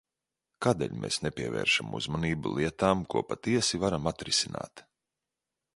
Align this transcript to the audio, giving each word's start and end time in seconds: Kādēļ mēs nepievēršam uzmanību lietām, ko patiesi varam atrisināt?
Kādēļ 0.65 0.95
mēs 1.03 1.19
nepievēršam 1.25 1.93
uzmanību 1.99 2.55
lietām, 2.55 3.07
ko 3.15 3.25
patiesi 3.33 3.83
varam 3.87 4.13
atrisināt? 4.15 4.85